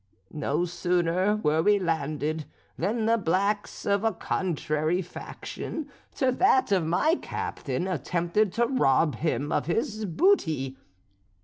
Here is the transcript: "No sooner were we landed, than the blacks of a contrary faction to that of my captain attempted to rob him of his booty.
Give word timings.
"No 0.33 0.65
sooner 0.65 1.35
were 1.35 1.61
we 1.61 1.77
landed, 1.77 2.45
than 2.75 3.05
the 3.05 3.19
blacks 3.19 3.85
of 3.85 4.03
a 4.03 4.11
contrary 4.11 5.03
faction 5.03 5.91
to 6.15 6.31
that 6.31 6.71
of 6.71 6.83
my 6.83 7.17
captain 7.21 7.87
attempted 7.87 8.51
to 8.53 8.65
rob 8.65 9.17
him 9.17 9.51
of 9.51 9.67
his 9.67 10.05
booty. 10.05 10.75